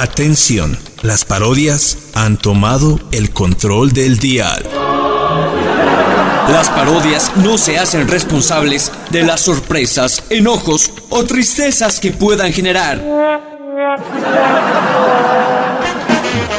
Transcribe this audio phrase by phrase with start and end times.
[0.00, 4.62] Atención, las parodias han tomado el control del dial.
[6.52, 13.02] Las parodias no se hacen responsables de las sorpresas, enojos o tristezas que puedan generar.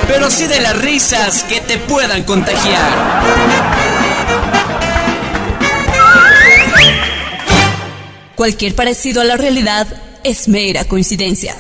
[0.06, 2.92] Pero sí de las risas que te puedan contagiar.
[8.36, 9.88] Cualquier parecido a la realidad
[10.26, 11.56] es mera coincidencia.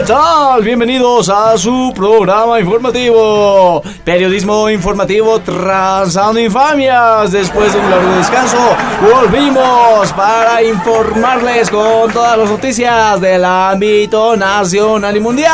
[0.00, 0.62] ¿Qué tal?
[0.62, 3.82] Bienvenidos a su programa informativo.
[4.02, 7.30] Periodismo informativo trazando infamias.
[7.32, 8.56] Después de un largo descanso,
[9.02, 15.52] volvimos para informarles con todas las noticias del ámbito nacional y mundial.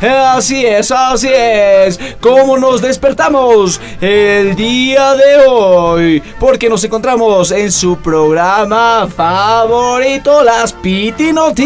[0.00, 2.00] Así es, así es.
[2.20, 6.20] ¿Cómo nos despertamos el día de hoy?
[6.40, 11.59] Porque nos encontramos en su programa favorito, Las Piti Noticias.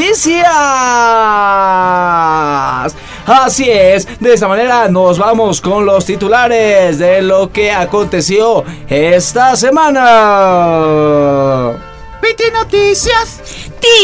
[3.26, 9.54] Así es, de esta manera nos vamos con los titulares de lo que aconteció esta
[9.56, 10.02] semana.
[12.24, 13.38] Piti Noticias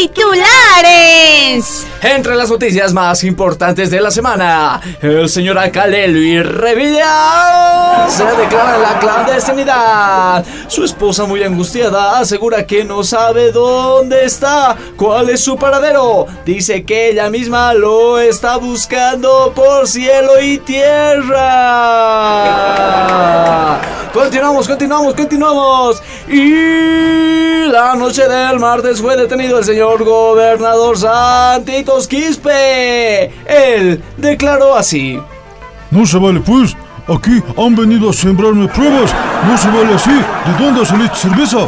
[0.05, 1.87] titulares.
[2.03, 8.75] Entre las noticias más importantes de la semana, el señor alcalde Luis Revilla se declara
[8.75, 10.45] en la clandestinidad.
[10.67, 16.27] Su esposa, muy angustiada, asegura que no sabe dónde está, cuál es su paradero.
[16.45, 21.41] Dice que ella misma lo está buscando por cielo y tierra.
[24.21, 26.03] Continuamos, continuamos, continuamos.
[26.27, 33.31] Y la noche del martes fue detenido el señor gobernador Santitos Quispe.
[33.47, 35.19] Él declaró así.
[35.89, 36.77] No se vale pues.
[37.07, 39.11] Aquí han venido a sembrarme pruebas.
[39.47, 40.11] No se vale así.
[40.11, 41.67] ¿De dónde saliste cerveza?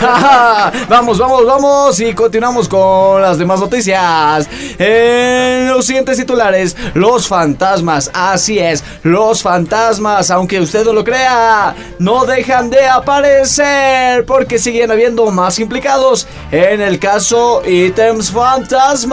[0.88, 4.48] vamos, vamos, vamos y continuamos con las demás noticias.
[4.78, 11.74] En los siguientes titulares, los fantasmas, así es, los fantasmas, aunque usted no lo crea,
[11.98, 19.10] no dejan de aparecer porque siguen habiendo más implicados en el caso ítems fantasmas.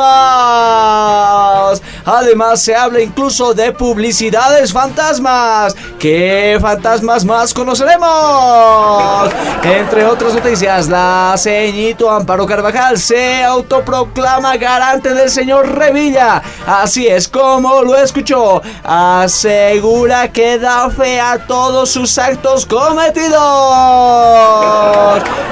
[2.05, 5.75] Además, se habla incluso de publicidades fantasmas.
[5.99, 9.29] ¿Qué fantasmas más conoceremos?
[9.63, 16.43] Entre otras noticias la ceñito Amparo Carvajal se autoproclama garante del señor Revilla.
[16.67, 18.61] Así es como lo escuchó.
[18.83, 23.33] Asegura que da fe a todos sus actos cometidos.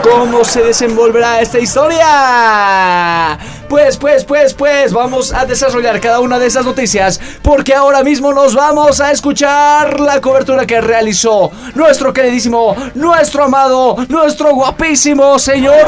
[0.03, 3.39] ¿Cómo se desenvolverá esta historia?
[3.67, 8.31] Pues, pues, pues, pues, vamos a desarrollar cada una de esas noticias porque ahora mismo
[8.31, 15.87] nos vamos a escuchar la cobertura que realizó nuestro queridísimo, nuestro amado, nuestro guapísimo señor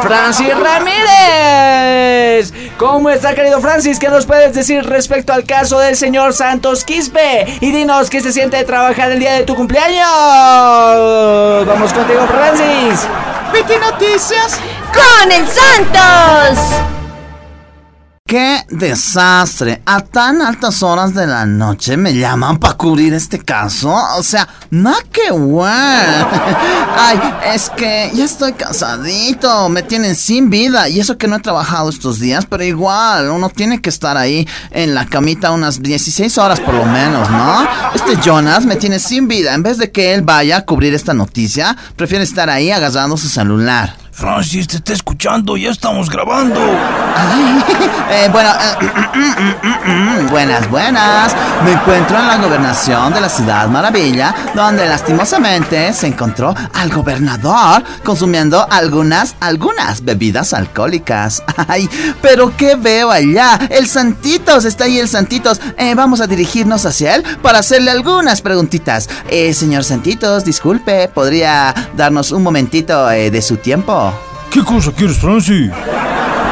[0.00, 2.52] Francis Ramírez.
[2.78, 3.98] ¿Cómo está, querido Francis?
[3.98, 7.58] ¿Qué nos puedes decir respecto al caso del señor Santos Quispe?
[7.60, 10.06] Y dinos qué se siente trabajar el día de tu cumpleaños.
[11.66, 13.06] Vamos contigo, Francis.
[13.52, 14.58] Viti Noticias
[14.94, 16.97] con el Santos.
[18.28, 19.80] ¡Qué desastre!
[19.86, 23.90] A tan altas horas de la noche me llaman para cubrir este caso.
[24.18, 26.28] O sea, no que bueno.
[26.98, 27.18] Ay,
[27.54, 29.70] es que ya estoy cansadito.
[29.70, 30.90] Me tienen sin vida.
[30.90, 34.46] Y eso que no he trabajado estos días, pero igual, uno tiene que estar ahí
[34.72, 37.66] en la camita unas 16 horas por lo menos, ¿no?
[37.94, 39.54] Este Jonas me tiene sin vida.
[39.54, 43.30] En vez de que él vaya a cubrir esta noticia, prefiere estar ahí agarrando su
[43.30, 44.07] celular.
[44.18, 46.60] Francis, te está escuchando, ya estamos grabando.
[48.10, 51.36] Eh, bueno, eh, buenas, buenas.
[51.62, 57.84] Me encuentro en la gobernación de la ciudad Maravilla, donde lastimosamente se encontró al gobernador
[58.02, 61.42] consumiendo algunas, algunas bebidas alcohólicas.
[61.68, 61.86] Ay,
[62.22, 63.58] pero ¿qué veo allá?
[63.68, 65.60] El Santitos, está ahí el Santitos.
[65.76, 69.06] Eh, vamos a dirigirnos hacia él para hacerle algunas preguntitas.
[69.52, 74.07] señor Santitos, disculpe, ¿podría darnos un momentito de su tiempo?
[74.50, 75.70] ¿Qué cosa quieres, Francis?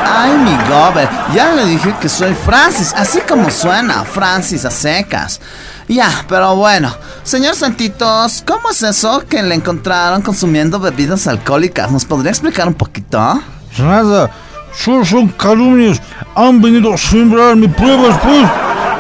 [0.05, 5.41] Ay, mi gober, ya le dije que soy Francis, así como suena, Francis a secas.
[5.89, 11.91] Ya, pero bueno, Señor Santitos, ¿cómo es eso que le encontraron consumiendo bebidas alcohólicas?
[11.91, 13.41] ¿Nos podría explicar un poquito?
[13.79, 14.31] Nada,
[14.77, 16.01] solo son calumnias.
[16.35, 18.47] Han venido a sembrarme pruebas, pues.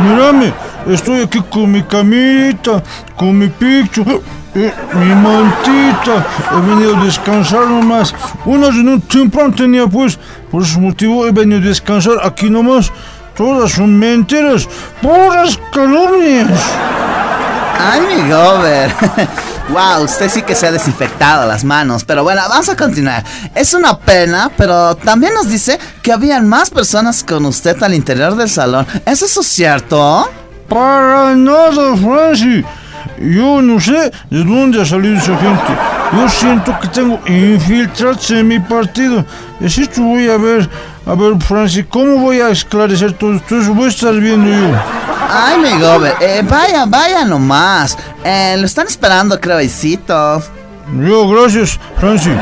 [0.00, 0.54] Mírame,
[0.87, 2.82] estoy aquí con mi camita,
[3.16, 4.04] con mi picho,
[4.56, 6.26] eh, mi mantita.
[6.50, 8.14] He venido a descansar nomás.
[8.44, 10.19] Una un temprano tenía, pues.
[10.50, 12.91] Por ese motivo he venido a descansar aquí nomás.
[13.37, 14.67] Todas son mentiras,
[15.03, 16.58] puras calumnias.
[17.79, 18.91] Ay, mi gober.
[19.69, 22.05] wow, usted sí que se ha desinfectado las manos.
[22.05, 23.23] Pero bueno, vamos a continuar.
[23.55, 28.35] Es una pena, pero también nos dice que habían más personas con usted al interior
[28.37, 28.87] del salón.
[29.05, 30.31] ¿Es eso cierto?
[30.67, 32.64] Para nada, Francis.
[33.19, 35.73] Yo no sé de dónde ha salido esa gente.
[36.13, 39.25] Yo siento que tengo infiltrados en mi partido.
[39.61, 40.69] Es esto voy a ver.
[41.07, 43.61] A ver, Francis, ¿cómo voy a esclarecer todo esto?
[43.61, 44.77] Eso voy a estar viendo yo.
[45.31, 47.97] Ay, mi gober, eh, vaya, vaya nomás.
[48.25, 52.35] Eh, lo están esperando, creo, Yo, gracias, Francis.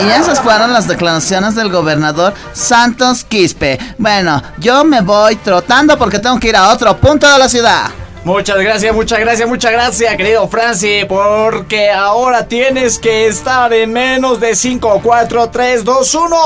[0.00, 3.78] Y esas fueron las declaraciones del gobernador Santos Quispe.
[3.98, 7.90] Bueno, yo me voy trotando porque tengo que ir a otro punto de la ciudad.
[8.26, 14.40] Muchas gracias, muchas gracias, muchas gracias, querido Franci, porque ahora tienes que estar en menos
[14.40, 16.36] de 5, 4, 3, 2, 1,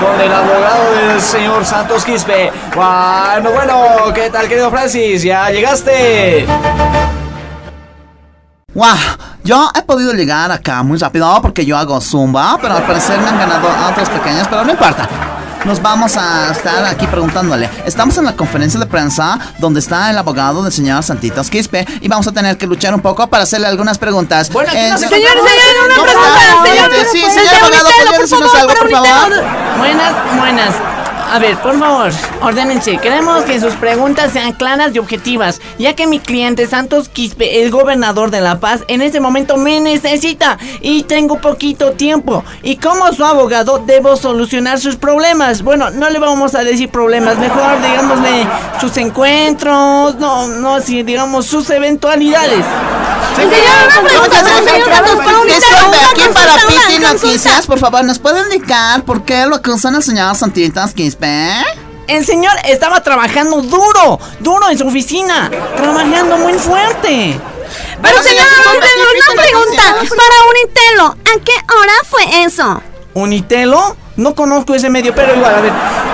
[0.00, 2.52] con el abogado del señor Santos Quispe.
[2.74, 5.22] Bueno, bueno, ¿qué tal, querido Francis?
[5.22, 6.44] ¿Ya llegaste?
[8.74, 8.98] ¡Wow!
[9.42, 13.28] Yo he podido llegar acá muy rápido porque yo hago zumba, pero al parecer me
[13.28, 15.08] han ganado otras pequeñas, pero no importa
[15.64, 17.68] nos vamos a estar aquí preguntándole.
[17.84, 22.08] Estamos en la conferencia de prensa donde está el abogado del señor Santitos Quispe y
[22.08, 24.50] vamos a tener que luchar un poco para hacerle algunas preguntas.
[24.50, 25.36] Bueno, eh, señor, señor,
[25.86, 26.64] una pregunta.
[26.64, 29.44] Señor, sí, señor abogado, ¿podría decirnos algo, por favor?
[29.78, 30.99] Buenas, buenas.
[31.32, 32.10] A ver, por favor,
[32.42, 32.98] ordénense.
[32.98, 37.70] Queremos que sus preguntas sean claras y objetivas, ya que mi cliente Santos Quispe, el
[37.70, 42.42] gobernador de La Paz, en este momento me necesita y tengo poquito tiempo.
[42.64, 45.62] Y como su abogado, debo solucionar sus problemas.
[45.62, 48.48] Bueno, no le vamos a decir problemas, mejor digámosle
[48.80, 52.64] sus encuentros, no, no, así digamos sus eventualidades.
[56.10, 60.34] aquí para Piti Noticias, por favor, ¿nos puede indicar por qué lo acusan al señor
[60.34, 61.19] Santitos Quispe?
[62.08, 67.38] El señor estaba trabajando duro, duro en su oficina, trabajando muy fuerte.
[68.02, 72.82] Pero señor, una pregunta para Unitelo, ¿a qué hora fue eso?
[73.14, 73.96] ¿Unitelo?
[74.20, 75.72] No conozco ese medio, pero igual, a ver.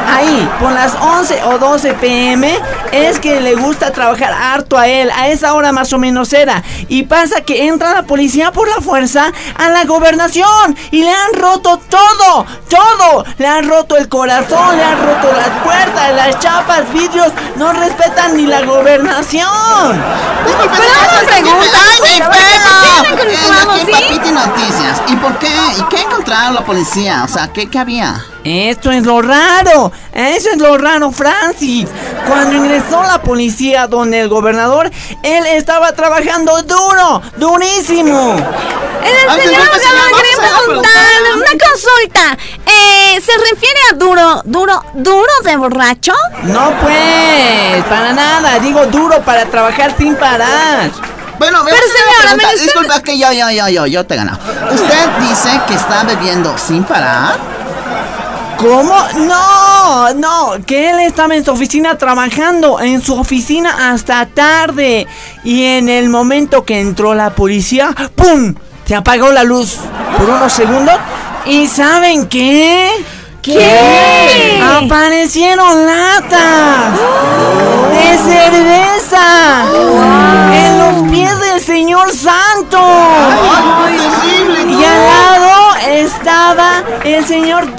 [0.08, 2.56] Ahí, por las 11 o 12 pm,
[2.92, 5.10] es que le gusta trabajar harto a él.
[5.10, 6.62] A esa hora más o menos era.
[6.86, 10.76] Y pasa que entra la policía por la fuerza a la gobernación.
[10.92, 13.24] Y le han roto todo, todo.
[13.38, 17.32] Le han roto el corazón, le han roto las puertas, las chapas, vidrios.
[17.56, 19.50] No respetan ni la gobernación.
[20.46, 20.92] Pero
[21.90, 22.00] ¡Ay,
[24.22, 25.02] mi Noticias.
[25.08, 25.48] ¿Y por qué?
[25.78, 27.24] ¿Y qué encontraron la policía?
[27.24, 27.95] O sea, ¿qué, qué había?
[28.44, 31.88] Esto es lo raro, eso es lo raro, Francis.
[32.28, 34.90] Cuando ingresó la policía donde el gobernador,
[35.22, 38.36] él estaba trabajando duro, durísimo.
[39.02, 42.38] El señor quería preguntarle una consulta.
[42.66, 46.12] Eh, ¿Se refiere a duro, duro, duro de borracho?
[46.42, 48.58] No, pues, para nada.
[48.58, 50.90] Digo duro para trabajar sin parar.
[51.38, 54.38] Bueno, me Pero señora, Disculpa que yo, yo, yo, yo, yo te he ganado.
[54.72, 57.55] ¿Usted dice que está bebiendo sin parar?
[58.58, 58.94] ¿Cómo?
[59.26, 65.06] No, no, que él estaba en su oficina trabajando, en su oficina hasta tarde.
[65.44, 68.54] Y en el momento que entró la policía, ¡pum!
[68.86, 69.76] Se apagó la luz
[70.16, 70.94] por unos segundos.
[71.44, 72.90] ¿Y saben qué?
[73.42, 74.60] ¿Qué?
[74.60, 76.98] Aparecieron latas
[77.92, 79.64] de cerveza
[80.52, 82.80] en los pies del señor Santo.
[84.68, 85.56] y al lado
[85.88, 87.76] estaba el señor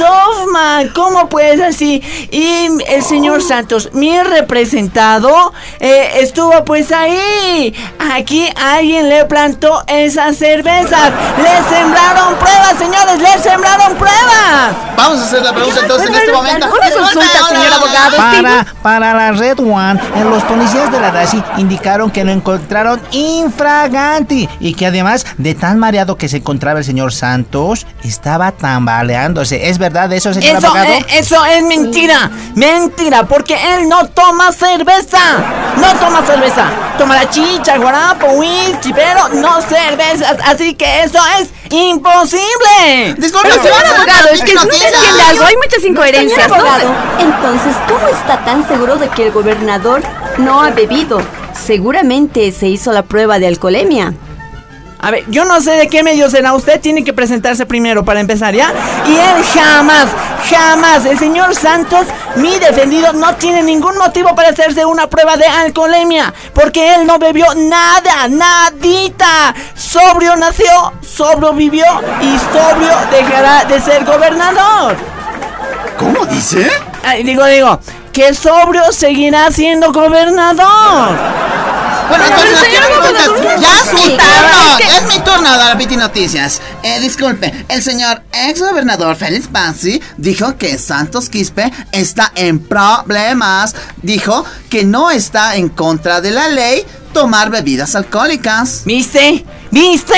[0.58, 0.94] Dogma.
[0.94, 2.02] ¿Cómo puedes así?
[2.32, 7.74] Y el señor Santos, mi representado, eh, estuvo pues ahí.
[8.14, 11.12] Aquí alguien le plantó esas cervezas.
[11.38, 14.76] Le sembraron pruebas, señores, le sembraron pruebas.
[14.96, 16.68] Vamos a hacer la pregunta entonces en este momento.
[16.68, 18.18] Una consulta, señor abogado.
[18.18, 20.00] Para, para la Red One,
[20.30, 25.80] los policías de la DASI indicaron que lo encontraron infraganti y que además de tan
[25.80, 29.70] mareado que se encontraba el señor Santos, estaba tambaleándose.
[29.70, 30.94] ¿Es verdad eso, señor eso, abogado?
[30.94, 32.32] Eh, eso es mentira.
[32.56, 35.20] Mentira, porque él no toma cerveza.
[35.78, 36.66] No toma cerveza.
[36.98, 40.38] Toma la chicha, guarapo, whisky, pero no cervezas.
[40.46, 43.16] Así que eso es imposible.
[43.18, 44.98] Disculpe, señor abogado, es que no entiende
[45.30, 45.46] algo.
[45.46, 46.52] Hay muchas incoherencias.
[47.20, 50.02] Entonces, ¿cómo está tan seguro de que el gobernador
[50.38, 51.22] no ha bebido?
[51.58, 54.14] seguramente se hizo la prueba de alcoholemia.
[55.00, 56.54] A ver, yo no sé de qué medio será.
[56.54, 58.74] Usted tiene que presentarse primero para empezar, ¿ya?
[59.08, 60.08] Y él jamás,
[60.50, 65.46] jamás, el señor Santos, mi defendido, no tiene ningún motivo para hacerse una prueba de
[65.46, 66.34] alcoholemia.
[66.54, 69.54] Porque él no bebió nada, nadita.
[69.76, 71.86] Sobrio nació, sobrio vivió
[72.22, 74.96] y sobrio dejará de ser gobernador.
[75.98, 76.70] ¿Cómo dice?
[77.04, 77.80] Ay, digo, digo,
[78.12, 81.16] que sobrio seguirá siendo gobernador.
[82.10, 83.56] Bueno, Pero, entonces, señor ¿qué me gobernador, cuentas?
[83.56, 86.62] no ya es mi turno, es mi turno, dar Piti Noticias.
[86.84, 93.76] Eh, disculpe, el señor ex gobernador Félix Bassi dijo que Santos Quispe está en problemas.
[94.02, 98.84] Dijo que no está en contra de la ley tomar bebidas alcohólicas.
[98.86, 99.46] ¿Viste?
[99.72, 100.16] ¿Viste?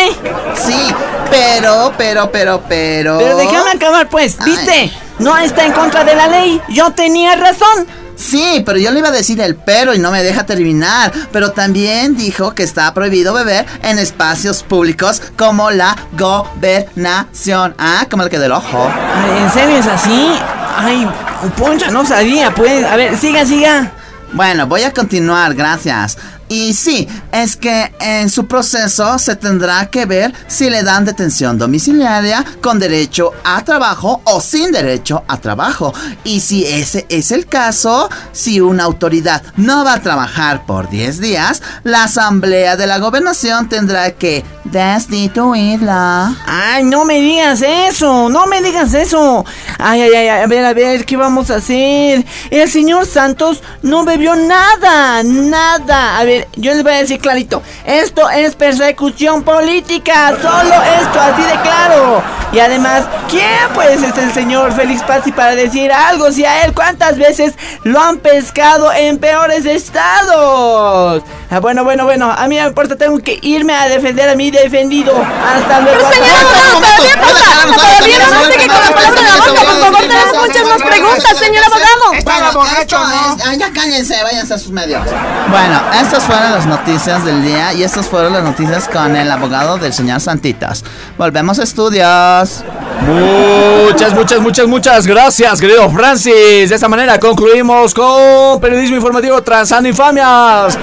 [0.66, 0.94] Sí,
[1.30, 3.18] pero, pero, pero, pero.
[3.18, 4.72] Pero déjame acabar, pues, ¿viste?
[4.72, 4.98] Ay.
[5.20, 6.62] No está en contra de la ley.
[6.70, 7.88] Yo tenía razón.
[8.20, 11.12] Sí, pero yo le iba a decir el pero y no me deja terminar.
[11.32, 17.76] Pero también dijo que está prohibido beber en espacios públicos como la gobernación.
[17.78, 18.92] Ah, como el que del ojo.
[19.16, 20.30] Ay, ¿En serio es así?
[20.78, 21.10] Ay,
[21.58, 22.84] Poncha, no sabía, pues.
[22.86, 23.94] A ver, siga, siga.
[24.34, 26.18] Bueno, voy a continuar, gracias.
[26.50, 31.60] Y sí, es que en su proceso se tendrá que ver si le dan detención
[31.60, 35.94] domiciliaria con derecho a trabajo o sin derecho a trabajo.
[36.24, 41.20] Y si ese es el caso, si una autoridad no va a trabajar por 10
[41.20, 46.36] días, la asamblea de la gobernación tendrá que destituirla.
[46.46, 49.46] Ay, no me digas eso, no me digas eso.
[49.78, 52.26] Ay, ay, ay, a ver, a ver, ¿qué vamos a hacer?
[52.50, 56.18] El señor Santos no bebió nada, nada.
[56.18, 61.42] A ver, yo les voy a decir clarito, esto es persecución política, solo esto, así
[61.44, 62.24] de claro.
[62.52, 66.32] Y además, ¿quién pues es el señor Félix Pazzi para decir algo?
[66.32, 67.54] Si a él cuántas veces
[67.84, 71.24] lo han pescado en peores estados.
[71.52, 74.36] Ah, bueno, bueno, bueno, a mí no me importa, tengo que irme a defender a
[74.36, 75.14] mi defendido.
[75.18, 75.98] Hasta luego.
[75.98, 79.36] Pero señor hasta- abogado, todavía falta, todavía no se sigue con la palabra de la
[79.38, 82.14] boca, por favor, tenemos muchas más preguntas, señor abogado.
[82.14, 83.54] Estaba borracho, ¿no?
[83.54, 85.02] ya cállense, váyanse a sus medios.
[85.50, 89.80] Bueno, estas fueron las noticias del día y estas fueron las noticias con el abogado
[89.80, 90.84] del señor Santitas.
[91.18, 92.64] Volvemos a estudios.
[93.08, 96.70] Muchas, muchas, muchas, muchas gracias, querido Francis.
[96.70, 100.78] De esta manera concluimos con periodismo informativo Transando Infamias.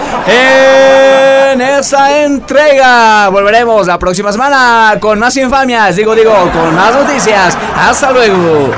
[1.53, 5.97] En esa entrega volveremos la próxima semana con más infamias.
[5.97, 7.57] Digo, digo, con más noticias.
[7.77, 8.71] Hasta luego.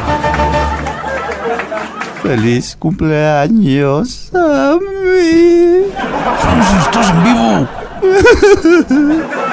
[2.23, 5.87] Feliz cumpleaños a mí.
[6.41, 7.69] Francis, estás en vivo.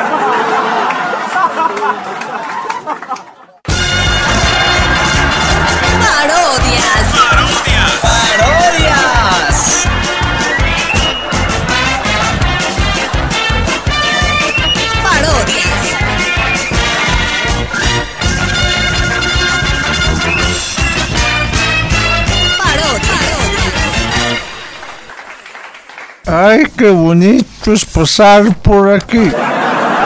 [26.28, 29.32] Ay, qué bonito es pasar por aquí.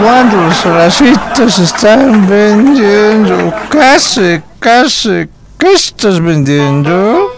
[0.02, 3.54] Cuando las racitas están vendiendo.
[3.70, 5.30] Casi, casi.
[5.58, 7.32] ¿Qué estás vendiendo?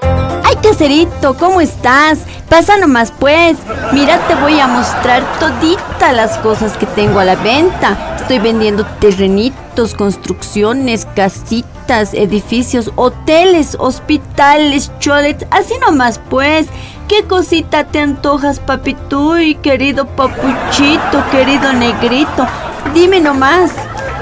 [0.43, 2.19] Ay, caserito, ¿cómo estás?
[2.49, 3.55] Pasa nomás pues.
[3.93, 8.15] Mira, te voy a mostrar toditas las cosas que tengo a la venta.
[8.19, 16.67] Estoy vendiendo terrenitos, construcciones, casitas, edificios, hoteles, hospitales, cholets, así nomás pues.
[17.07, 19.37] ¿Qué cosita te antojas, papito?
[19.37, 22.47] Y querido papuchito, querido negrito.
[22.93, 23.71] Dime nomás.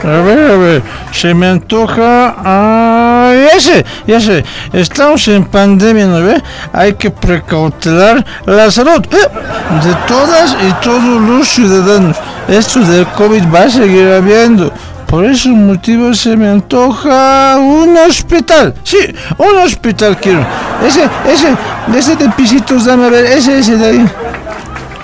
[0.03, 2.35] A ver, a ver, se me antoja.
[2.37, 4.43] Ah, ya sé, ya sé.
[4.73, 6.41] Estamos en pandemia, ¿no ve?
[6.73, 12.17] Hay que precautelar la salud eh, de todas y todos los ciudadanos.
[12.47, 14.73] Esto del COVID va a seguir habiendo.
[15.09, 18.75] Por ese motivo se me antoja un hospital.
[18.83, 18.97] Sí,
[19.39, 20.45] un hospital quiero.
[20.85, 21.55] Ese, ese,
[21.97, 24.05] ese de pisitos, dame a ver, ese, ese de ahí.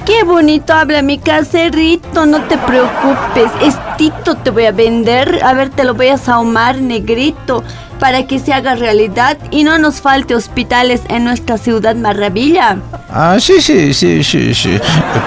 [0.05, 3.51] Qué bonito habla mi caserito, no te preocupes.
[3.63, 5.43] Estito te voy a vender.
[5.43, 7.63] A ver, te lo voy a sahumar, negrito,
[8.00, 12.77] para que se haga realidad y no nos falte hospitales en nuestra ciudad maravilla.
[13.09, 14.79] Ah, sí, sí, sí, sí, sí.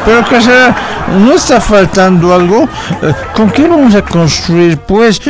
[0.04, 0.76] Pero casera,
[1.18, 2.68] ¿no está faltando algo?
[3.02, 4.78] Eh, ¿Con qué vamos a construir?
[4.78, 5.20] Pues,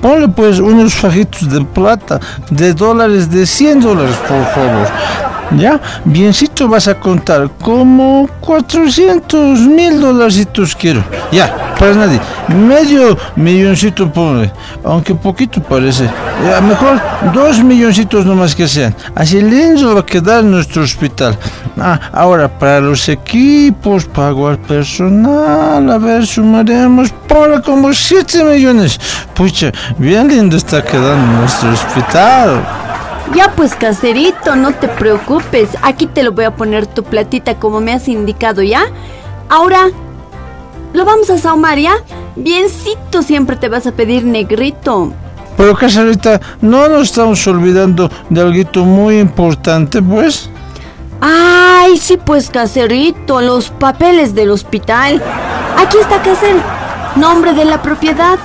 [0.00, 5.31] ponle pues unos fajitos de plata, de dólares, de 100 dólares, por favor.
[5.58, 11.04] Ya, biencito vas a contar, como 400 mil dolarcitos quiero.
[11.30, 12.20] Ya, para nadie.
[12.48, 14.50] Medio milloncito ponle,
[14.84, 16.08] aunque poquito parece.
[16.56, 17.00] A mejor
[17.34, 18.94] dos milloncitos nomás que sean.
[19.14, 21.38] Así lindo va a quedar nuestro hospital.
[21.78, 28.98] Ah, ahora para los equipos, pago al personal, a ver, sumaremos por como 7 millones.
[29.34, 32.91] Pucha, bien lindo está quedando nuestro hospital.
[33.34, 35.70] Ya pues, caserito, no te preocupes.
[35.82, 38.84] Aquí te lo voy a poner tu platita como me has indicado, ¿ya?
[39.48, 39.88] Ahora,
[40.92, 41.94] lo vamos a saumar, ¿ya?
[42.36, 45.12] Biencito siempre te vas a pedir negrito.
[45.56, 50.50] Pero caserita, no nos estamos olvidando de algo muy importante, pues.
[51.20, 55.22] Ay, sí pues, caserito, los papeles del hospital.
[55.78, 56.56] Aquí está, caser.
[57.16, 58.38] Nombre de la propiedad.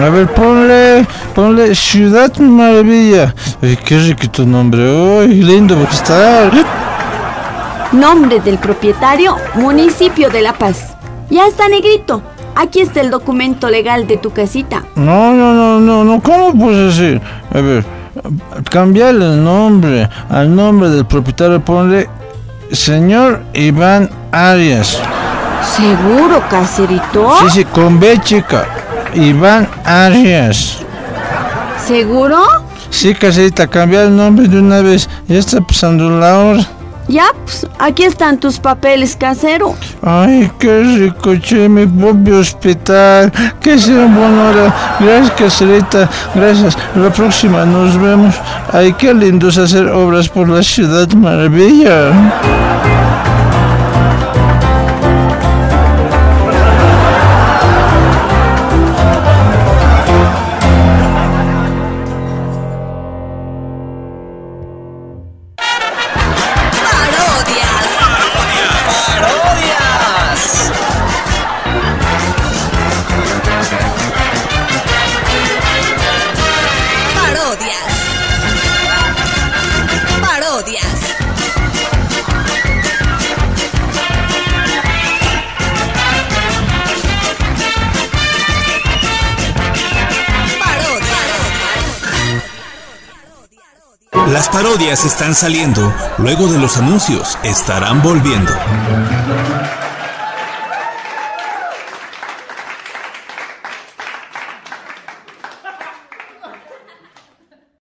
[0.00, 3.34] A ver, ponle, ponle Ciudad Maravilla.
[3.62, 4.82] Ay, qué riquito nombre.
[5.20, 6.50] Ay, lindo a estar.
[7.92, 10.96] Nombre del propietario, municipio de La Paz.
[11.28, 12.22] Ya está, negrito.
[12.54, 14.82] Aquí está el documento legal de tu casita.
[14.94, 17.20] No, no, no, no, no, ¿cómo puedes decir?
[17.54, 17.84] A ver,
[18.70, 22.08] cambiarle el nombre al nombre del propietario, ponle
[22.70, 25.00] señor Iván Arias.
[25.76, 27.32] ¿Seguro, caserito?
[27.40, 28.66] Sí, sí, con B chica.
[29.14, 30.78] Iván Arias.
[31.86, 32.42] ¿Seguro?
[32.90, 35.08] Sí, caserita, cambiar el nombre de una vez.
[35.26, 36.66] Ya está pasando la hora.
[37.08, 39.74] Ya, pues, aquí están tus papeles, casero.
[40.02, 43.32] Ay, qué rico, che, mi propio hospital.
[43.60, 44.96] Que sea un buen hora.
[45.00, 46.08] Gracias, caserita.
[46.34, 46.78] Gracias.
[46.94, 48.34] La próxima nos vemos.
[48.72, 52.12] Ay, qué lindo es hacer obras por la ciudad maravilla.
[94.42, 98.52] Las parodias están saliendo, luego de los anuncios estarán volviendo.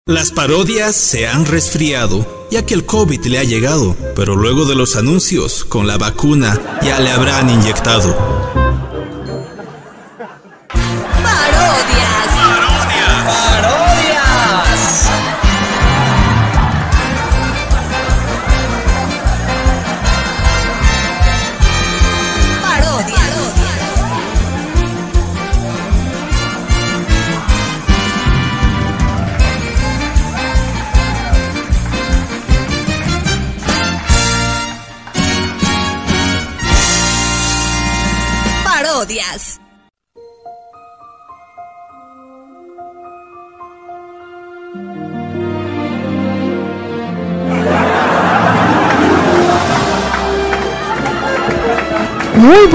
[0.05, 4.75] Las parodias se han resfriado, ya que el COVID le ha llegado, pero luego de
[4.75, 8.56] los anuncios, con la vacuna, ya le habrán inyectado.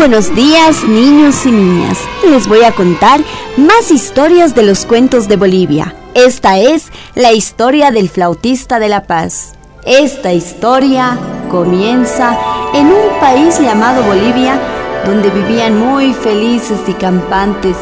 [0.03, 1.97] Buenos días, niños y niñas.
[2.29, 3.21] Les voy a contar
[3.57, 5.95] más historias de los cuentos de Bolivia.
[6.15, 9.53] Esta es la historia del flautista de La Paz.
[9.87, 11.17] Esta historia
[11.49, 12.37] comienza
[12.75, 14.61] en un país llamado Bolivia,
[15.07, 17.77] donde vivían muy felices y campantes,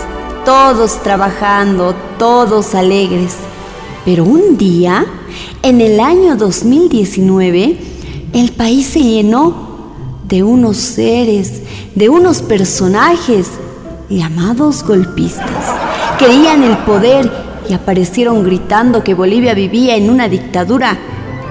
[0.44, 3.34] todos trabajando, todos alegres.
[4.04, 5.06] Pero un día,
[5.62, 7.78] en el año 2019,
[8.34, 9.69] el país se llenó
[10.30, 11.60] de unos seres,
[11.94, 13.48] de unos personajes
[14.08, 15.76] llamados golpistas.
[16.18, 17.30] Querían el poder
[17.68, 20.96] y aparecieron gritando que Bolivia vivía en una dictadura,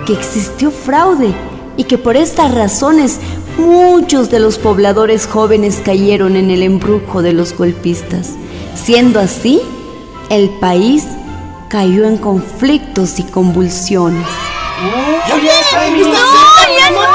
[0.06, 1.34] que existió fraude
[1.76, 3.20] y que por estas razones
[3.58, 8.32] muchos de los pobladores jóvenes cayeron en el embrujo de los golpistas.
[8.76, 9.62] Siendo así,
[10.30, 11.04] el país
[11.68, 14.26] cayó en conflictos y convulsiones.
[15.28, 16.10] ¡Ya viene!
[16.10, 16.20] ¡No,
[16.78, 17.09] ya no!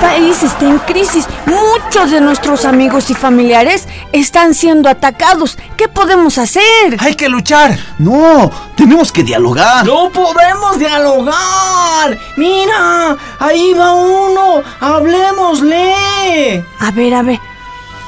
[0.00, 1.26] País está en crisis.
[1.46, 5.58] Muchos de nuestros amigos y familiares están siendo atacados.
[5.76, 6.96] ¿Qué podemos hacer?
[6.98, 7.78] ¡Hay que luchar!
[7.98, 8.50] ¡No!
[8.76, 9.84] ¡Tenemos que dialogar!
[9.86, 12.18] ¡No podemos dialogar!
[12.36, 13.16] ¡Mira!
[13.38, 14.62] ¡Ahí va uno!
[14.80, 16.64] ¡Hablemosle!
[16.80, 17.40] A ver, a ver.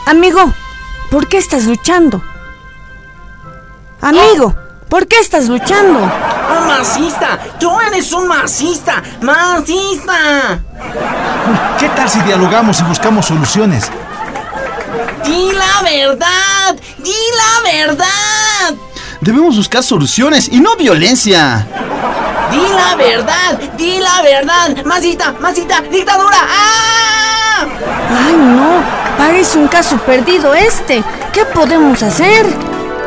[0.06, 0.52] Amigo,
[1.10, 2.22] ¿por qué estás luchando?
[4.00, 4.54] Amigo,
[4.90, 6.00] ¿por qué estás luchando?
[6.00, 7.38] ¡A masista.
[7.58, 9.02] Tú eres un masista.
[9.22, 10.60] Masista.
[11.78, 13.90] ¿Qué tal si dialogamos y buscamos soluciones?
[15.24, 16.76] Di la verdad.
[16.98, 18.74] Di la verdad.
[19.20, 21.66] Debemos buscar soluciones y no violencia.
[22.50, 23.58] Di la verdad.
[23.78, 24.84] Di la verdad.
[24.84, 26.36] Masista, masista, dictadura.
[26.40, 27.66] ¡Ah!
[28.26, 28.82] Ay, no,
[29.16, 31.04] parece un caso perdido este.
[31.32, 32.46] ¿Qué podemos hacer?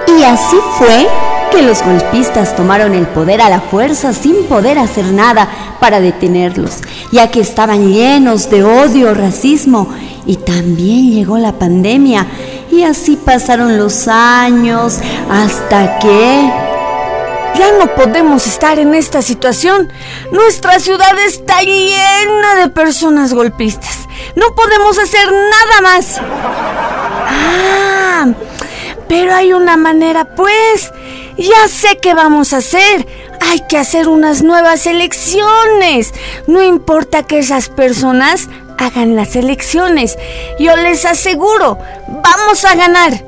[0.07, 1.07] Y así fue
[1.53, 5.47] que los golpistas tomaron el poder a la fuerza sin poder hacer nada
[5.79, 6.79] para detenerlos,
[7.11, 9.87] ya que estaban llenos de odio, racismo
[10.25, 12.25] y también llegó la pandemia
[12.71, 16.51] y así pasaron los años hasta que...
[17.55, 19.93] Ya no podemos estar en esta situación.
[20.31, 24.07] Nuestra ciudad está llena de personas golpistas.
[24.35, 26.19] No podemos hacer nada más.
[27.29, 28.25] Ah,
[29.07, 30.91] pero hay una manera, pues.
[31.37, 33.07] Ya sé qué vamos a hacer.
[33.41, 36.13] Hay que hacer unas nuevas elecciones.
[36.47, 40.17] No importa que esas personas hagan las elecciones.
[40.59, 43.23] Yo les aseguro, vamos a ganar.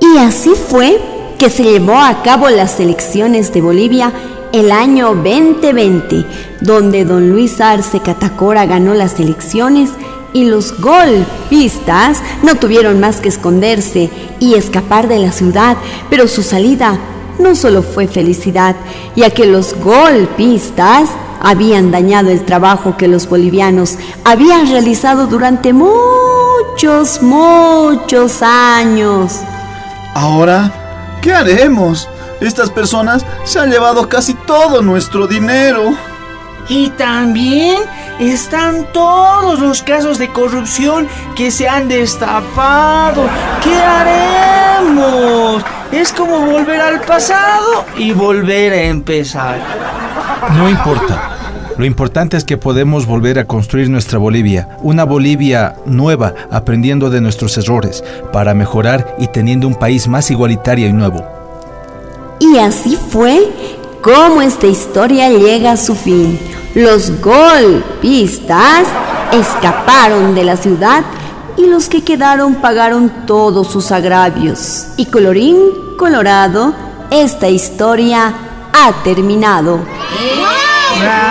[0.00, 1.00] Y así fue
[1.38, 4.12] que se llevó a cabo las elecciones de Bolivia
[4.52, 6.24] el año 2020,
[6.60, 9.90] donde don Luis Arce Catacora ganó las elecciones
[10.34, 15.76] y los golpistas no tuvieron más que esconderse y escapar de la ciudad,
[16.10, 16.98] pero su salida
[17.38, 18.76] no solo fue felicidad,
[19.16, 21.08] ya que los golpistas
[21.40, 29.40] habían dañado el trabajo que los bolivianos habían realizado durante muchos, muchos años.
[30.14, 32.08] Ahora, ¿qué haremos?
[32.40, 35.96] Estas personas se han llevado casi todo nuestro dinero.
[36.68, 37.82] Y también
[38.20, 43.28] están todos los casos de corrupción que se han destapado.
[43.62, 45.62] ¿Qué haremos?
[45.92, 49.60] Es como volver al pasado y volver a empezar.
[50.56, 51.38] No importa.
[51.76, 57.20] Lo importante es que podemos volver a construir nuestra Bolivia, una Bolivia nueva, aprendiendo de
[57.20, 58.02] nuestros errores,
[58.32, 61.24] para mejorar y teniendo un país más igualitario y nuevo.
[62.40, 63.50] Y así fue
[64.02, 66.38] como esta historia llega a su fin.
[66.74, 68.86] Los golpistas
[69.32, 71.04] escaparon de la ciudad
[71.56, 74.88] y los que quedaron pagaron todos sus agravios.
[74.96, 75.56] Y colorín
[75.96, 76.74] colorado,
[77.10, 78.32] esta historia
[78.72, 79.80] ha terminado.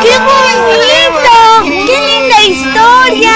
[0.02, 1.86] ¡Qué bonito!
[1.86, 3.32] ¡Qué linda historia!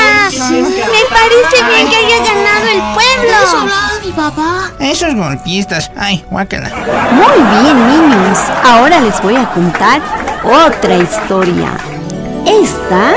[0.51, 3.71] Me parece bien que haya ganado el pueblo.
[4.03, 4.71] mi papá.
[4.79, 5.91] Esos golpistas.
[5.97, 6.69] Ay, guácala.
[7.11, 8.39] Muy bien, niños.
[8.63, 10.01] Ahora les voy a contar
[10.43, 11.71] otra historia.
[12.45, 13.13] Esta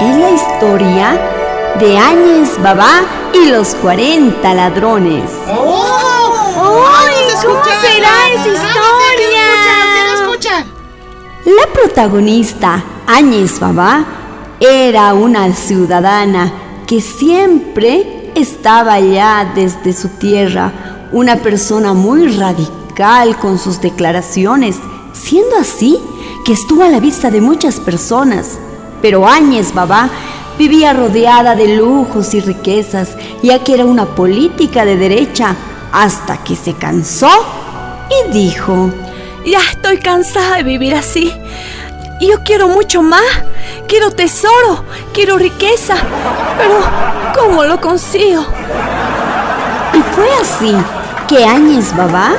[0.00, 1.29] es la historia
[1.78, 3.02] de Áñez Babá
[3.32, 5.30] y los 40 ladrones.
[5.46, 5.54] ¡Ay,
[7.42, 8.80] cómo será esa historia!
[11.44, 14.04] La protagonista, Áñez Babá,
[14.60, 16.52] era una ciudadana
[16.86, 20.72] que siempre estaba allá desde su tierra,
[21.12, 24.76] una persona muy radical con sus declaraciones,
[25.12, 25.98] siendo así
[26.44, 28.58] que estuvo a la vista de muchas personas.
[29.00, 30.10] Pero Áñez Babá
[30.60, 35.56] vivía rodeada de lujos y riquezas, ya que era una política de derecha,
[35.90, 37.30] hasta que se cansó
[38.10, 38.90] y dijo,
[39.46, 41.32] Ya estoy cansada de vivir así.
[42.20, 43.22] Yo quiero mucho más.
[43.88, 45.94] Quiero tesoro, quiero riqueza.
[46.58, 46.74] Pero,
[47.34, 48.44] ¿cómo lo consigo?
[49.94, 50.76] Y fue así
[51.26, 52.32] que Áñez Babá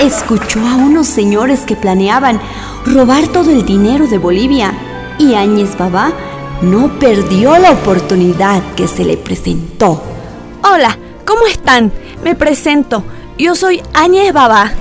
[0.00, 2.40] escuchó a unos señores que planeaban
[2.86, 4.74] robar todo el dinero de Bolivia.
[5.20, 6.12] Y Áñez Babá
[6.62, 10.02] no perdió la oportunidad que se le presentó.
[10.62, 11.92] Hola, ¿cómo están?
[12.22, 13.04] Me presento.
[13.38, 14.72] Yo soy Áñez Babá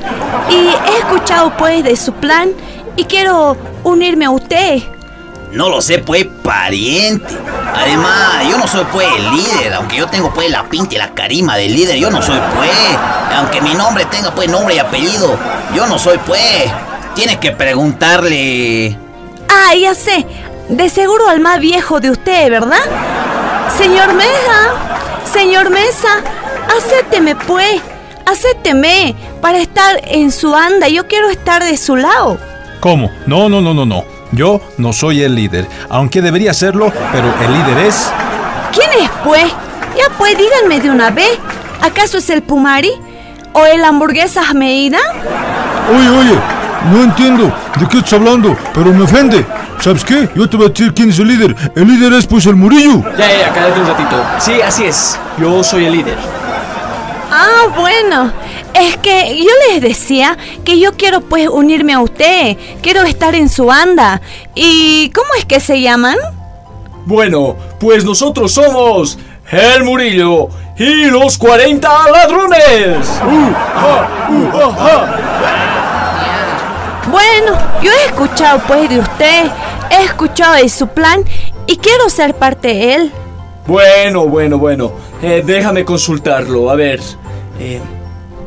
[0.49, 2.49] y he escuchado pues de su plan
[2.95, 4.81] y quiero unirme a usted.
[5.51, 7.37] No lo sé, pues, pariente.
[7.73, 9.73] Además, yo no soy, pues, el líder.
[9.75, 12.69] Aunque yo tengo, pues, la pinta y la carima del líder, yo no soy, pues.
[13.33, 15.37] Aunque mi nombre tenga, pues, nombre y apellido,
[15.73, 16.69] yo no soy, pues.
[17.15, 18.97] Tienes que preguntarle...
[19.49, 20.25] Ah, ya sé.
[20.69, 22.77] De seguro al más viejo de usted, ¿verdad?
[23.77, 26.21] Señor Mesa, señor Mesa,
[26.77, 27.81] acépteme, pues.
[28.25, 30.89] Acépteme para estar en su anda.
[30.89, 32.37] Yo quiero estar de su lado.
[32.81, 33.09] ¿Cómo?
[33.25, 34.03] No, no, no, no, no.
[34.33, 38.11] Yo no soy el líder, aunque debería serlo, pero el líder es...
[38.73, 39.45] ¿Quién es, pues?
[39.95, 41.39] Ya pues, díganme de una vez.
[41.81, 42.91] ¿Acaso es el Pumari?
[43.53, 44.99] ¿O el hamburguesa Meida?
[45.89, 46.37] Oye, oye,
[46.91, 49.45] no entiendo de qué estás hablando, pero me ofende.
[49.79, 50.29] ¿Sabes qué?
[50.35, 51.55] Yo te voy a decir quién es el líder.
[51.75, 53.03] El líder es pues el Murillo.
[53.17, 54.23] Ya, ya, cállate un ratito.
[54.39, 55.19] Sí, así es.
[55.39, 56.17] Yo soy el líder.
[57.31, 58.31] Ah, bueno.
[58.73, 63.49] es que yo les decía que yo quiero pues unirme a usted, quiero estar en
[63.49, 64.21] su banda.
[64.55, 66.17] ¿Y cómo es que se llaman?
[67.05, 69.17] Bueno, pues nosotros somos
[69.51, 73.07] el Murillo y los 40 ladrones.
[73.25, 75.66] Uh, ja, uh, ja, ja.
[77.11, 79.45] Bueno, yo he escuchado pues de usted,
[79.89, 81.23] he escuchado de su plan
[81.65, 83.11] y quiero ser parte de él.
[83.65, 84.91] Bueno, bueno, bueno.
[85.21, 86.69] Eh, déjame consultarlo.
[86.69, 86.99] A ver.
[87.59, 87.81] eh,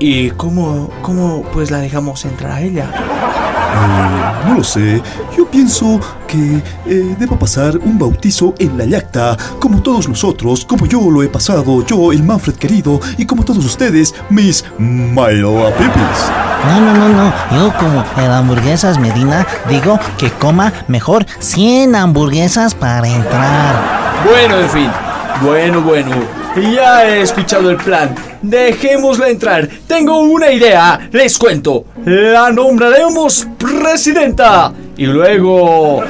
[0.03, 2.91] ¿Y cómo, cómo pues la dejamos entrar a ella?
[2.91, 5.03] Eh, no lo sé.
[5.37, 10.87] Yo pienso que eh, debo pasar un bautizo en la yacta, como todos nosotros, como
[10.87, 16.31] yo lo he pasado, yo, el Manfred querido, y como todos ustedes, mis Milo Pipis.
[16.67, 17.33] No, no, no, no.
[17.53, 24.23] Yo como el hamburguesas Medina digo que coma mejor 100 hamburguesas para entrar.
[24.25, 25.10] Bueno, en fin.
[25.43, 26.16] Bueno, bueno.
[26.57, 28.14] Ya he escuchado el plan.
[28.43, 29.69] Dejémosla entrar.
[29.87, 31.09] Tengo una idea.
[31.12, 31.85] Les cuento.
[32.05, 34.73] La nombraremos presidenta.
[34.97, 36.03] Y luego...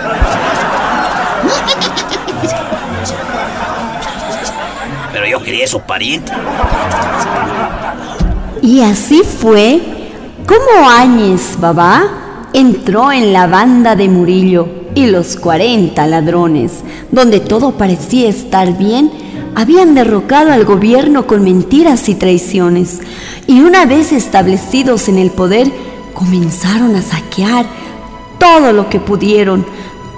[5.12, 6.32] Pero yo quería eso, pariente.
[8.62, 9.80] Y así fue
[10.46, 17.72] como Áñez Babá entró en la banda de Murillo y los 40 ladrones, donde todo
[17.72, 19.10] parecía estar bien,
[19.54, 23.00] habían derrocado al gobierno con mentiras y traiciones.
[23.46, 25.70] Y una vez establecidos en el poder,
[26.14, 27.66] comenzaron a saquear
[28.38, 29.64] todo lo que pudieron,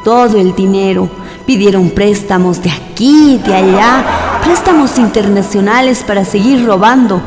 [0.05, 1.09] todo el dinero.
[1.47, 4.05] Pidieron préstamos de aquí, de allá,
[4.45, 7.21] préstamos internacionales para seguir robando.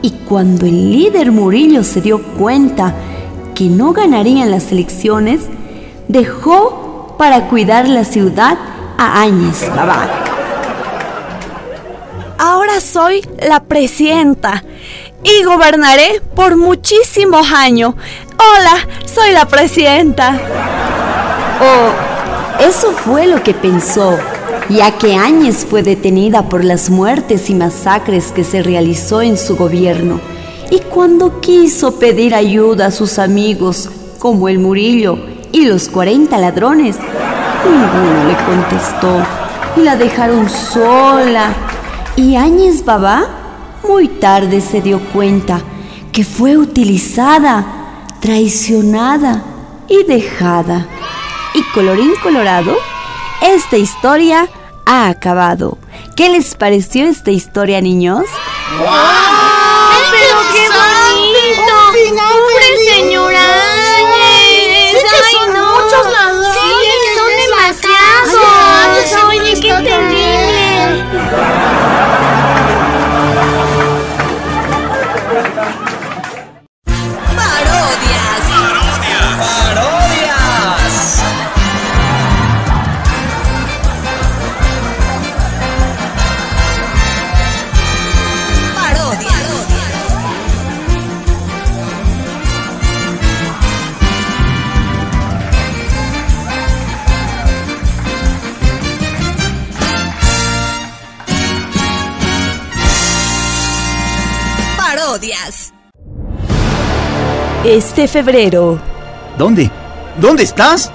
[0.00, 2.94] Y cuando el líder Murillo se dio cuenta
[3.54, 5.42] que no ganarían las elecciones,
[6.12, 8.58] dejó para cuidar la ciudad
[8.98, 10.06] a Áñez Babá.
[12.38, 14.62] Ahora soy la presidenta
[15.24, 17.94] y gobernaré por muchísimos años.
[18.36, 20.38] Hola, soy la presidenta.
[21.62, 24.18] Oh, eso fue lo que pensó,
[24.68, 29.56] ya que Áñez fue detenida por las muertes y masacres que se realizó en su
[29.56, 30.20] gobierno.
[30.70, 36.96] Y cuando quiso pedir ayuda a sus amigos, como el Murillo y los 40 ladrones,
[37.64, 39.22] ninguno le contestó
[39.76, 41.52] y la dejaron sola.
[42.16, 43.26] Y Áñez Babá
[43.86, 45.60] muy tarde se dio cuenta
[46.12, 47.64] que fue utilizada,
[48.20, 49.42] traicionada
[49.88, 50.86] y dejada.
[51.54, 52.74] Y colorín colorado,
[53.42, 54.48] esta historia
[54.86, 55.78] ha acabado.
[56.16, 58.24] ¿Qué les pareció esta historia, niños?
[58.78, 59.31] ¡Pero
[107.72, 108.78] Este febrero.
[109.38, 109.70] ¿Dónde?
[110.18, 110.90] ¿Dónde estás?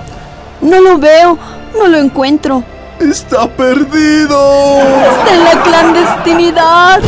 [0.61, 1.35] No lo veo,
[1.75, 2.63] no lo encuentro.
[2.99, 4.79] ¡Está perdido!
[5.09, 6.99] Está en la clandestinidad.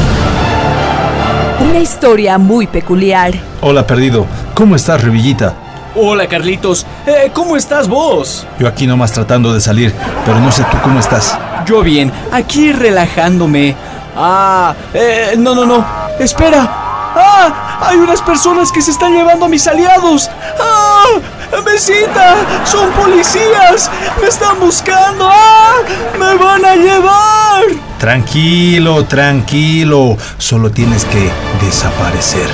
[1.59, 3.31] Una historia muy peculiar.
[3.61, 4.25] Hola, perdido.
[4.55, 5.53] ¿Cómo estás, Revillita?
[5.95, 6.83] Hola, Carlitos.
[7.05, 8.47] Eh, ¿Cómo estás vos?
[8.57, 9.93] Yo aquí nomás tratando de salir,
[10.25, 11.37] pero no sé tú cómo estás.
[11.67, 13.75] Yo bien, aquí relajándome.
[14.17, 15.85] Ah, eh, no, no, no.
[16.17, 16.88] Espera.
[17.15, 20.29] Ah, hay unas personas que se están llevando a mis aliados.
[20.59, 21.19] Ah,
[21.65, 23.89] mesita, son policías.
[24.21, 25.27] Me están buscando.
[25.29, 25.75] Ah,
[26.17, 27.63] me van a llevar.
[27.97, 30.17] Tranquilo, tranquilo.
[30.37, 31.29] Solo tienes que
[31.63, 32.47] desaparecer.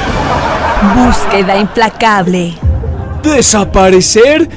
[0.95, 2.57] Búsqueda implacable.
[3.21, 4.49] ¿Desaparecer?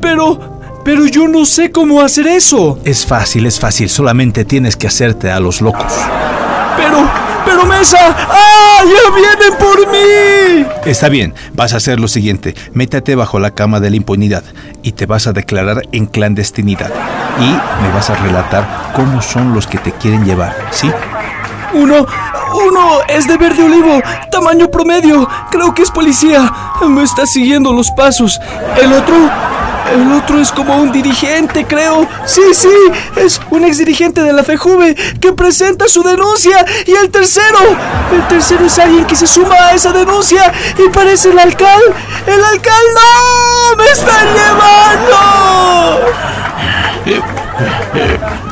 [0.00, 2.78] Pero, pero yo no sé cómo hacer eso.
[2.84, 3.88] Es fácil, es fácil.
[3.88, 5.92] Solamente tienes que hacerte a los locos.
[6.76, 7.08] Pero,
[7.44, 7.98] pero Mesa.
[8.08, 8.82] ¡Ah!
[8.84, 10.66] ¡Ya vienen por mí!
[10.84, 12.54] Está bien, vas a hacer lo siguiente.
[12.72, 14.44] Métete bajo la cama de la impunidad
[14.82, 16.90] y te vas a declarar en clandestinidad.
[17.38, 20.90] Y me vas a relatar cómo son los que te quieren llevar, ¿sí?
[21.72, 22.06] Uno,
[22.54, 25.28] uno es de verde olivo, tamaño promedio.
[25.50, 26.52] Creo que es policía.
[26.88, 28.40] Me está siguiendo los pasos.
[28.80, 29.14] El otro,
[29.92, 32.08] El otro es como un dirigente, creo.
[32.26, 32.68] Sí, sí,
[33.16, 36.64] es un ex dirigente de la FEJUVE que presenta su denuncia.
[36.86, 37.58] Y el tercero,
[38.12, 41.94] el tercero es alguien que se suma a esa denuncia y parece el alcalde.
[42.26, 42.90] ¡El alcalde!
[42.94, 43.76] ¡No!
[43.76, 45.64] ¡Me están llevando!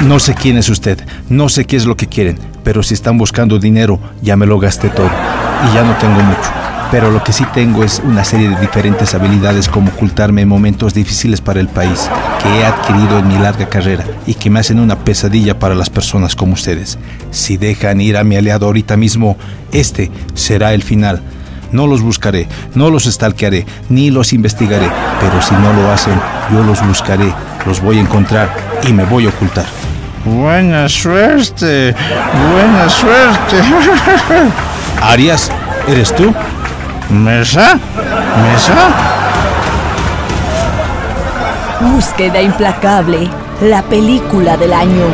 [0.00, 3.16] No sé quién es usted, no sé qué es lo que quieren, pero si están
[3.18, 6.71] buscando dinero, ya me lo gasté todo y ya no tengo mucho.
[6.92, 10.92] Pero lo que sí tengo es una serie de diferentes habilidades como ocultarme en momentos
[10.92, 12.10] difíciles para el país,
[12.42, 15.88] que he adquirido en mi larga carrera y que me hacen una pesadilla para las
[15.88, 16.98] personas como ustedes.
[17.30, 19.38] Si dejan ir a mi aliado ahorita mismo,
[19.72, 21.22] este será el final.
[21.72, 26.20] No los buscaré, no los estalquearé, ni los investigaré, pero si no lo hacen,
[26.52, 27.32] yo los buscaré,
[27.64, 28.54] los voy a encontrar
[28.86, 29.64] y me voy a ocultar.
[30.26, 31.94] Buena suerte,
[32.52, 33.56] buena suerte.
[35.02, 35.50] Arias,
[35.88, 36.34] ¿eres tú?
[37.12, 37.78] ¿Mesa?
[38.42, 38.90] ¿Mesa?
[41.78, 43.28] Búsqueda implacable,
[43.60, 45.04] la película del año.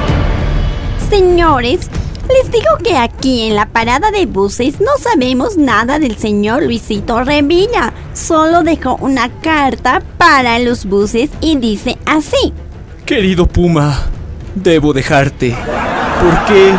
[1.11, 1.91] Señores,
[2.29, 7.25] les digo que aquí en la parada de buses no sabemos nada del señor Luisito
[7.25, 7.93] Revilla.
[8.15, 12.53] Solo dejó una carta para los buses y dice así.
[13.07, 14.03] Querido Puma,
[14.55, 15.57] debo dejarte.
[16.23, 16.75] ¿Por qué?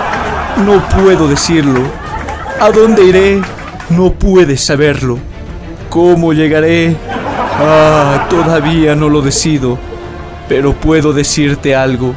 [0.66, 1.82] No puedo decirlo.
[2.62, 3.59] ¿A dónde iré?
[3.89, 5.17] No puedes saberlo.
[5.89, 6.95] ¿Cómo llegaré?
[7.60, 9.78] Ah, todavía no lo decido.
[10.47, 12.13] Pero puedo decirte algo.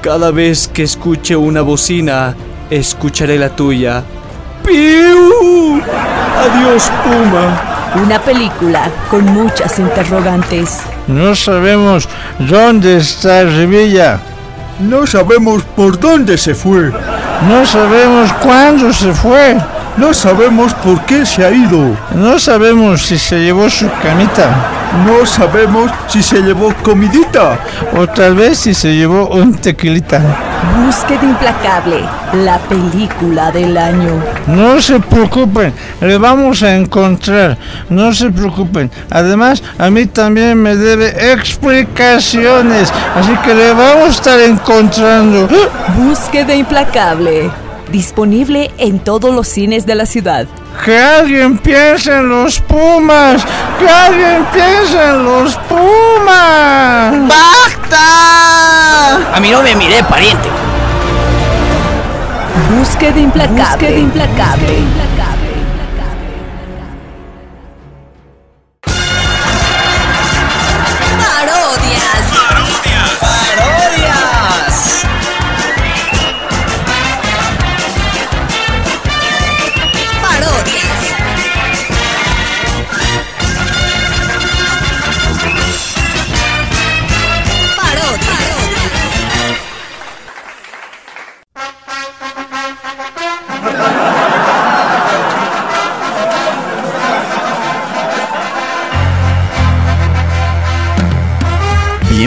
[0.00, 2.34] Cada vez que escuche una bocina,
[2.70, 4.02] escucharé la tuya.
[4.64, 5.82] ¡Piu!
[6.38, 7.72] Adiós, Puma.
[8.02, 10.80] Una película con muchas interrogantes.
[11.06, 14.18] No sabemos dónde está Revilla.
[14.80, 16.90] No sabemos por dónde se fue.
[17.48, 19.56] No sabemos cuándo se fue.
[19.96, 21.94] No sabemos por qué se ha ido.
[22.14, 24.48] No sabemos si se llevó su camita.
[25.06, 27.58] No sabemos si se llevó comidita.
[27.94, 30.20] O tal vez si se llevó un tequilita.
[30.78, 34.12] Búsqueda implacable, la película del año.
[34.46, 37.58] No se preocupen, le vamos a encontrar.
[37.90, 38.90] No se preocupen.
[39.10, 42.90] Además, a mí también me debe explicaciones.
[43.14, 45.48] Así que le vamos a estar encontrando.
[45.98, 47.50] Búsqueda implacable.
[47.92, 50.46] Disponible en todos los cines de la ciudad.
[50.82, 53.44] Que alguien piense en los Pumas.
[53.78, 57.28] Que alguien piense en los Pumas.
[57.28, 59.36] ¡Basta!
[59.36, 60.48] A mí no me miré, pariente.
[62.78, 63.62] Búsqueda implacable.
[63.62, 64.66] Búsqueda implacable.
[64.66, 65.11] Parodias.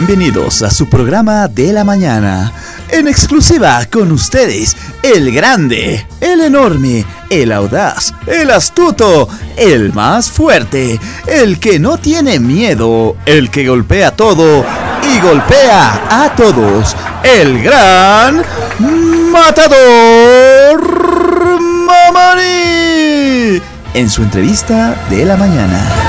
[0.06, 2.52] Bienvenidos a su programa de la mañana.
[2.90, 11.00] En exclusiva con ustedes, el grande, el enorme, el audaz, el astuto, el más fuerte,
[11.26, 14.64] el que no tiene miedo, el que golpea todo
[15.12, 18.44] y golpea a todos, el gran
[19.32, 20.80] matador
[21.60, 23.60] Mamani.
[23.92, 26.05] En su entrevista de la mañana.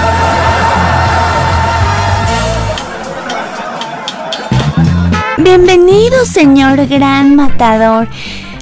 [5.50, 8.10] Bienvenido, señor gran matador.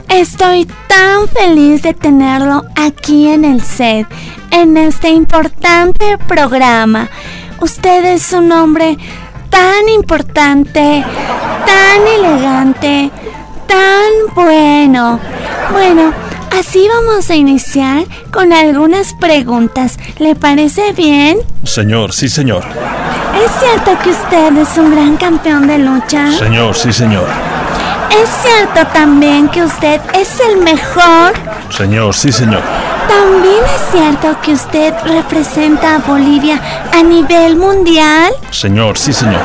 [0.08, 4.06] Estoy tan feliz de tenerlo aquí en el set,
[4.52, 7.10] en este importante programa.
[7.60, 9.00] Usted es un hombre
[9.50, 11.04] tan importante,
[11.66, 13.10] tan elegante,
[13.66, 15.20] tan bueno.
[15.72, 16.14] Bueno,
[16.52, 19.98] así vamos a iniciar con algunas preguntas.
[20.20, 21.40] ¿Le parece bien?
[21.64, 22.64] Señor, sí, señor.
[23.44, 26.32] ¿Es cierto que usted es un gran campeón de lucha?
[26.32, 27.28] Señor, sí, señor.
[28.10, 31.34] ¿Es cierto también que usted es el mejor?
[31.70, 32.62] Señor, sí, señor.
[33.08, 36.62] ¿También es cierto que usted representa a Bolivia
[36.94, 38.32] a nivel mundial?
[38.52, 39.42] Señor, sí, señor.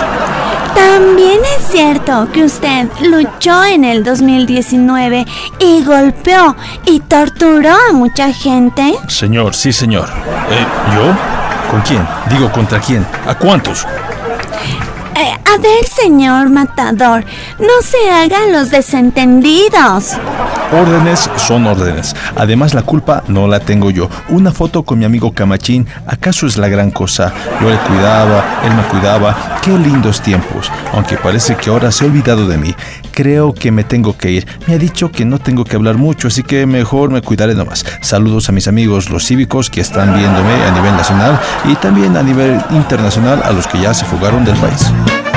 [0.74, 5.26] ¿También es cierto que usted luchó en el 2019
[5.58, 8.94] y golpeó y torturó a mucha gente?
[9.08, 10.08] Señor, sí, señor.
[10.50, 11.39] Eh, ¿Yo?
[11.70, 12.04] ¿Con quién?
[12.28, 13.06] Digo, ¿contra quién?
[13.26, 13.86] ¿A cuántos?
[15.20, 17.26] Eh, a ver, señor matador,
[17.58, 20.14] no se hagan los desentendidos.
[20.72, 22.16] Órdenes son órdenes.
[22.36, 24.08] Además, la culpa no la tengo yo.
[24.30, 27.34] Una foto con mi amigo Camachín, ¿acaso es la gran cosa?
[27.60, 29.58] Yo le cuidaba, él me cuidaba.
[29.60, 30.70] Qué lindos tiempos.
[30.94, 32.74] Aunque parece que ahora se ha olvidado de mí.
[33.12, 34.46] Creo que me tengo que ir.
[34.68, 37.84] Me ha dicho que no tengo que hablar mucho, así que mejor me cuidaré nomás.
[38.00, 42.22] Saludos a mis amigos los cívicos que están viéndome a nivel nacional y también a
[42.22, 44.90] nivel internacional a los que ya se fugaron del país.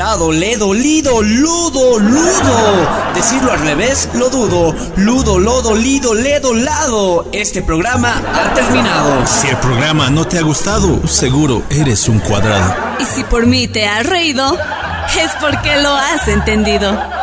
[0.00, 3.12] Lado, ledo, lido, ludo, ludo.
[3.14, 4.74] Decirlo al revés, lo dudo.
[4.96, 7.28] Ludo, lodo, lido, ledo, lado.
[7.32, 9.26] Este programa ha terminado.
[9.26, 12.74] Si el programa no te ha gustado, seguro eres un cuadrado.
[12.98, 14.56] Y si por mí te has reído,
[15.22, 17.19] es porque lo has entendido.